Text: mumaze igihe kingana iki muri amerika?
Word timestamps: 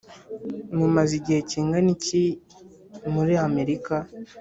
mumaze 0.77 1.13
igihe 1.19 1.39
kingana 1.49 1.89
iki 1.95 2.23
muri 3.13 3.33
amerika? 3.47 3.95